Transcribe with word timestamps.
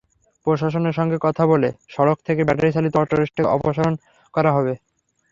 প্রশাসনের 0.47 0.97
সঙ্গে 0.99 1.17
কথা 1.21 1.43
বলে 1.51 1.69
সড়ক 1.89 2.17
থেকে 2.27 2.41
ব্যাটারিচালিত 2.43 2.93
অটোরিকশা 2.97 3.43
অপসারণ 3.55 3.93
করা 4.33 4.51
হবে। 4.53 4.73